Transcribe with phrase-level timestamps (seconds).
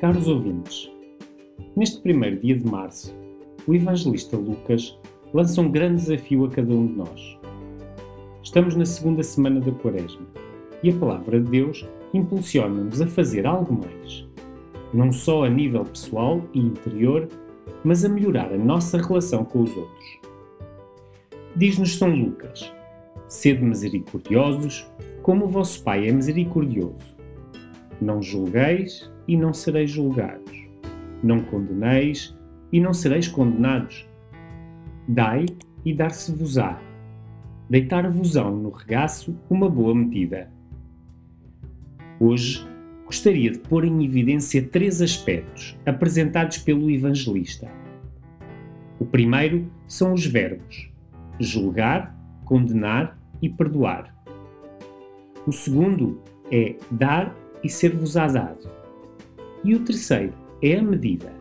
[0.00, 0.88] Caros ouvintes,
[1.74, 3.12] neste primeiro dia de março,
[3.66, 4.96] o evangelista Lucas
[5.34, 7.38] lança um grande desafio a cada um de nós.
[8.40, 10.24] Estamos na segunda semana da Quaresma
[10.84, 11.84] e a palavra de Deus
[12.14, 14.24] impulsiona-nos a fazer algo mais,
[14.94, 17.26] não só a nível pessoal e interior,
[17.82, 20.20] mas a melhorar a nossa relação com os outros.
[21.56, 22.72] Diz-nos São Lucas:
[23.26, 24.86] Sede misericordiosos,
[25.22, 27.16] como o vosso Pai é misericordioso.
[28.00, 30.66] Não julgueis e não sereis julgados.
[31.22, 32.36] Não condeneis
[32.72, 34.08] e não sereis condenados.
[35.06, 35.46] Dai
[35.84, 36.80] e dar-se-vos-á.
[37.70, 40.50] Deitar-vos-ão no regaço uma boa medida.
[42.18, 42.66] Hoje
[43.04, 47.70] gostaria de pôr em evidência três aspectos apresentados pelo evangelista.
[48.98, 50.90] O primeiro são os verbos
[51.40, 54.14] julgar, condenar e perdoar.
[55.46, 58.77] O segundo é dar e ser-vos-á dado.
[59.64, 61.32] E o terceiro é a medida.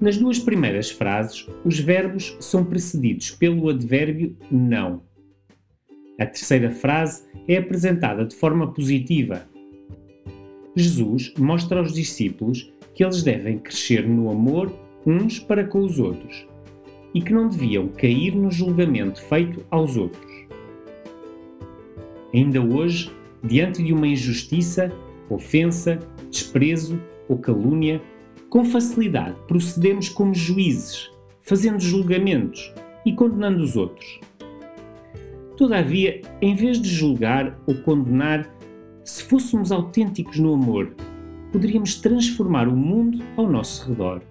[0.00, 5.02] Nas duas primeiras frases, os verbos são precedidos pelo advérbio não.
[6.18, 9.46] A terceira frase é apresentada de forma positiva.
[10.74, 14.70] Jesus mostra aos discípulos que eles devem crescer no amor
[15.06, 16.46] uns para com os outros
[17.14, 20.32] e que não deviam cair no julgamento feito aos outros.
[22.34, 23.10] Ainda hoje,
[23.42, 24.92] diante de uma injustiça,
[25.30, 25.98] ofensa,
[26.36, 28.02] desprezo ou calúnia,
[28.48, 32.72] com facilidade procedemos como juízes, fazendo julgamentos
[33.04, 34.20] e condenando os outros.
[35.56, 38.54] Todavia, em vez de julgar ou condenar,
[39.02, 40.94] se fôssemos autênticos no amor,
[41.50, 44.22] poderíamos transformar o mundo ao nosso redor.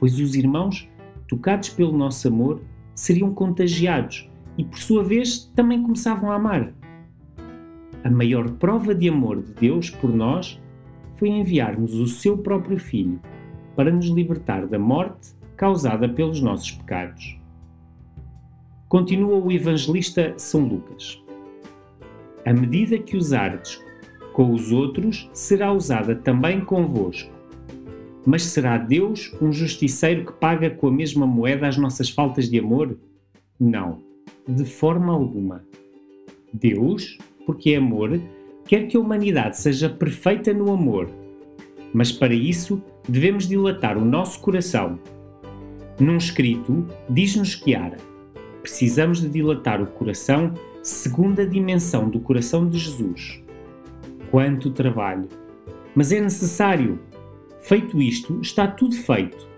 [0.00, 0.88] Pois os irmãos,
[1.28, 2.62] tocados pelo nosso amor,
[2.94, 6.72] seriam contagiados e, por sua vez, também começavam a amar.
[8.02, 10.60] A maior prova de amor de Deus por nós
[11.16, 13.20] foi enviar-nos o seu próprio Filho
[13.76, 17.38] para nos libertar da morte causada pelos nossos pecados.
[18.88, 21.22] Continua o evangelista São Lucas.
[22.44, 23.82] A medida que usardes
[24.32, 27.32] com os outros será usada também convosco.
[28.26, 32.58] Mas será Deus um justiceiro que paga com a mesma moeda as nossas faltas de
[32.58, 32.98] amor?
[33.58, 34.02] Não,
[34.48, 35.64] de forma alguma.
[36.52, 38.20] Deus porque é amor,
[38.66, 41.08] quer que a humanidade seja perfeita no amor.
[41.92, 44.98] Mas para isso devemos dilatar o nosso coração.
[45.98, 47.96] Num escrito, diz-nos Chiara:
[48.62, 50.52] precisamos de dilatar o coração
[50.82, 53.42] segundo a dimensão do coração de Jesus.
[54.30, 55.28] Quanto trabalho!
[55.94, 56.98] Mas é necessário.
[57.60, 59.48] Feito isto, está tudo feito.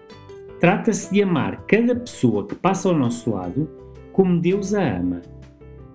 [0.61, 3.69] Trata-se de amar cada pessoa que passa ao nosso lado
[4.12, 5.23] como Deus a ama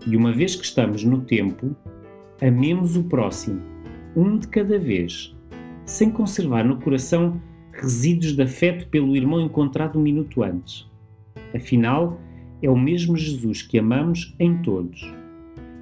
[0.06, 1.76] e uma vez que estamos no tempo,
[2.42, 3.62] amemos o próximo,
[4.16, 5.38] um de cada vez,
[5.86, 7.40] sem conservar no coração
[7.72, 10.90] resíduos de afeto pelo irmão encontrado um minuto antes.
[11.56, 12.20] Afinal,
[12.60, 15.14] é o mesmo Jesus que amamos em todos.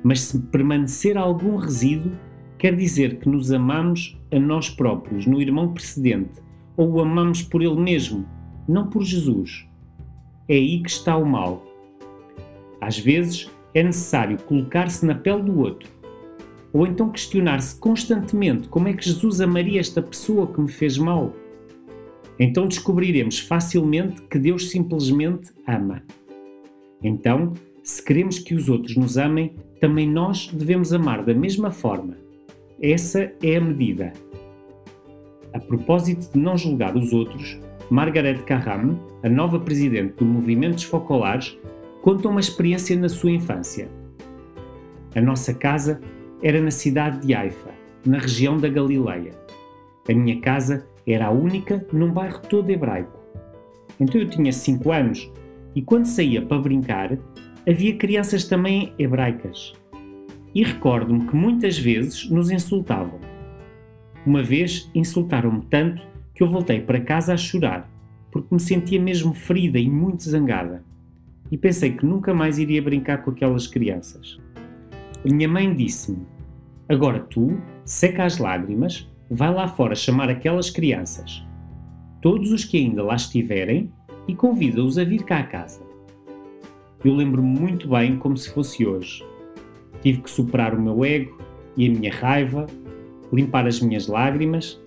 [0.03, 2.11] Mas se permanecer algum resíduo,
[2.57, 6.41] quer dizer que nos amamos a nós próprios no irmão precedente,
[6.75, 8.25] ou o amamos por ele mesmo,
[8.67, 9.65] não por Jesus.
[10.47, 11.65] É aí que está o mal.
[12.81, 15.98] Às vezes, é necessário colocar-se na pele do outro,
[16.71, 21.33] ou então questionar-se constantemente como é que Jesus amaria esta pessoa que me fez mal.
[22.39, 26.03] Então descobriremos facilmente que Deus simplesmente ama.
[27.03, 27.53] Então,
[27.83, 32.17] se queremos que os outros nos amem, também nós devemos amar da mesma forma.
[32.81, 34.13] Essa é a medida.
[35.53, 37.59] A propósito de não julgar os outros,
[37.89, 41.57] Margaret Carram, a nova presidente do Movimento dos Focolares,
[42.01, 43.89] conta uma experiência na sua infância.
[45.15, 45.99] A nossa casa
[46.41, 47.71] era na cidade de Haifa,
[48.05, 49.31] na região da Galileia.
[50.07, 53.19] A minha casa era a única num bairro todo hebraico.
[53.99, 55.31] Então eu tinha 5 anos
[55.75, 57.17] e quando saía para brincar,
[57.67, 59.73] havia crianças também hebraicas.
[60.55, 63.19] E recordo-me que muitas vezes nos insultavam.
[64.25, 67.89] Uma vez insultaram-me tanto que eu voltei para casa a chorar,
[68.31, 70.83] porque me sentia mesmo ferida e muito zangada
[71.51, 74.39] e pensei que nunca mais iria brincar com aquelas crianças.
[75.25, 76.25] Minha mãe disse-me:
[76.89, 81.45] Agora tu, seca as lágrimas, vai lá fora chamar aquelas crianças,
[82.19, 83.93] todos os que ainda lá estiverem,
[84.27, 85.81] e convida-os a vir cá a casa.
[87.05, 89.23] Eu lembro-me muito bem como se fosse hoje.
[90.01, 91.39] Tive que superar o meu ego
[91.77, 92.65] e a minha raiva,
[93.31, 94.81] limpar as minhas lágrimas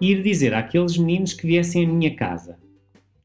[0.00, 2.58] e ir dizer àqueles meninos que viessem à minha casa.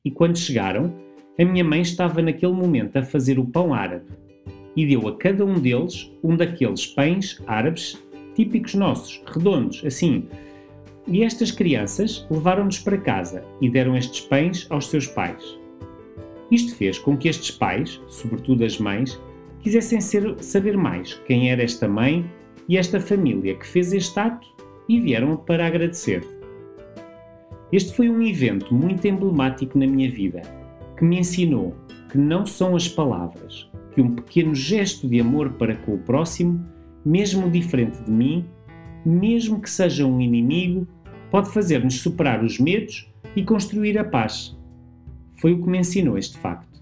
[0.03, 0.91] E quando chegaram,
[1.39, 4.05] a minha mãe estava naquele momento a fazer o pão árabe
[4.75, 8.03] e deu a cada um deles um daqueles pães árabes
[8.35, 10.27] típicos nossos, redondos, assim,
[11.07, 15.43] E estas crianças levaram-nos para casa e deram estes pães aos seus pais.
[16.49, 19.19] Isto fez com que estes pais, sobretudo as mães,
[19.59, 22.25] quisessem ser, saber mais quem era esta mãe
[22.67, 24.47] e esta família que fez este ato
[24.89, 26.23] e vieram para agradecer.
[27.71, 30.41] Este foi um evento muito emblemático na minha vida,
[30.97, 31.75] que me ensinou
[32.11, 36.63] que não são as palavras, que um pequeno gesto de amor para com o próximo,
[37.05, 38.45] mesmo diferente de mim,
[39.05, 40.87] mesmo que seja um inimigo,
[41.29, 44.57] pode fazer-nos superar os medos e construir a paz.
[45.39, 46.73] Foi o que me ensinou este facto.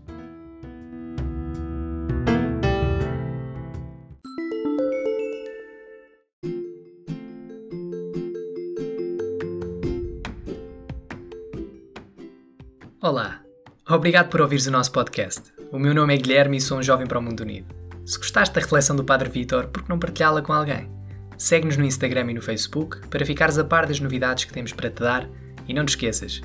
[13.02, 13.42] Olá,
[13.90, 15.52] obrigado por ouvires o nosso podcast.
[15.74, 17.83] O meu nome é Guilherme e sou um jovem para o mundo unido.
[18.06, 20.90] Se gostaste da reflexão do Padre Vitor, por que não partilhá-la com alguém?
[21.38, 24.90] Segue-nos no Instagram e no Facebook para ficares a par das novidades que temos para
[24.90, 25.30] te dar
[25.68, 26.42] e não te esqueças,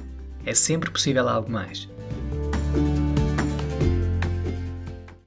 [0.46, 1.88] é sempre possível algo mais.